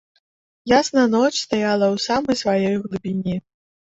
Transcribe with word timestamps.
Ясна 0.77 1.01
ноч 1.15 1.29
стаяла 1.43 1.87
ў 1.89 1.97
самай 2.07 2.35
сваёй 2.41 2.75
глыбіні. 2.87 3.35